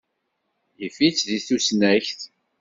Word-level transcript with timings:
Yif-itt 0.81 1.25
deg 1.29 1.43
tusnakt. 1.47 2.19